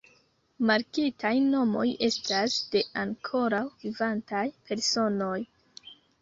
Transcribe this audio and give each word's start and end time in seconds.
Markitaj 0.69 1.33
nomoj 1.49 1.83
estas 2.07 2.55
de 2.77 2.81
ankoraŭ 3.03 3.61
vivantaj 3.85 4.43
personoj. 4.71 5.37